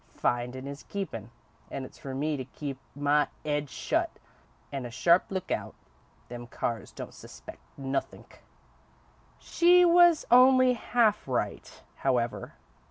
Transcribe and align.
Findin' 0.15 0.65
is 0.65 0.81
keepin', 0.81 1.29
and 1.69 1.85
it's 1.85 1.99
for 1.99 2.15
me 2.15 2.35
to 2.35 2.43
keep 2.43 2.79
my 2.95 3.27
'ead 3.45 3.69
shut 3.69 4.09
and 4.71 4.87
a 4.87 4.89
sharp 4.89 5.25
lookout. 5.29 5.75
Them 6.27 6.47
Carrs 6.47 6.91
don't 6.91 7.13
suspect 7.13 7.61
nothink." 7.77 8.43
She 9.37 9.85
was 9.85 10.25
only 10.31 10.73
half 10.73 11.27
right, 11.27 11.83
however. 11.97 12.55